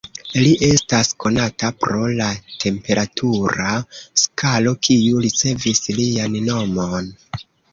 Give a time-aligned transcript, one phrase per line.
[0.43, 2.29] Li estas konata pro la
[2.65, 3.75] temperatura
[4.23, 7.17] skalo, kiu ricevis lian nomon.